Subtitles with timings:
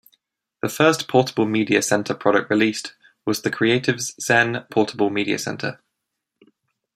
[0.63, 5.79] The first Portable Media Center product released was the Creative's Zen Portable Media Center.